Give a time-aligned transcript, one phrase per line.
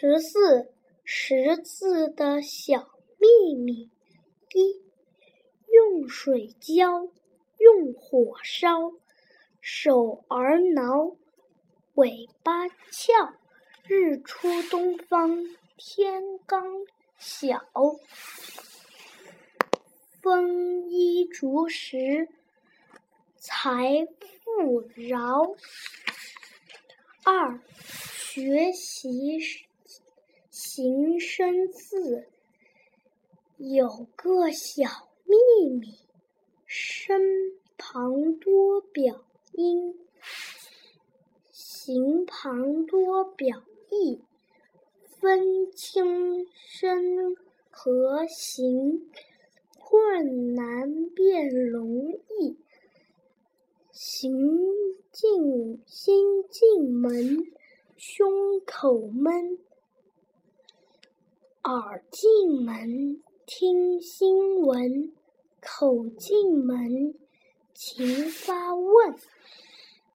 [0.00, 0.70] 十四
[1.02, 2.88] 识字的小
[3.18, 3.90] 秘密：
[4.54, 4.80] 一、
[5.66, 7.08] 用水浇，
[7.58, 8.92] 用火烧，
[9.60, 11.16] 手儿挠，
[11.94, 13.12] 尾巴翘。
[13.88, 15.44] 日出东方
[15.76, 16.64] 天刚
[17.18, 17.66] 晓，
[20.22, 22.28] 丰衣足食
[23.36, 24.06] 财
[24.44, 25.56] 富饶。
[27.24, 29.40] 二、学习
[30.78, 32.28] 形声字，
[33.56, 35.88] 有个小秘密，
[36.66, 37.20] 身
[37.76, 39.24] 旁多表
[39.54, 39.98] 音，
[41.50, 43.60] 形旁多表
[43.90, 44.20] 意，
[45.20, 47.34] 分清声
[47.72, 49.10] 和形，
[49.80, 52.56] 困难变容易。
[53.90, 54.30] 行
[55.10, 57.52] 进心进门，
[57.96, 59.58] 胸口闷；
[61.68, 65.12] 耳进门，听新闻；
[65.60, 67.14] 口进门，
[67.74, 69.14] 勤发问。